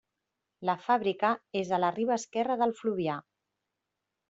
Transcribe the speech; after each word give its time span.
La 0.69 0.75
fàbrica 0.85 1.31
és 1.61 1.75
a 1.77 1.79
la 1.85 1.93
riba 1.99 2.17
esquerra 2.23 2.59
del 2.65 2.77
Fluvià. 2.83 3.21